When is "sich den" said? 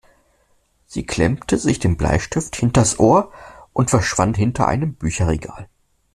1.59-1.95